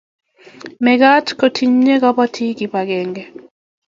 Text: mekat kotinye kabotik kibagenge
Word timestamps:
mekat 0.85 1.25
kotinye 1.39 1.93
kabotik 2.01 2.53
kibagenge 2.57 3.23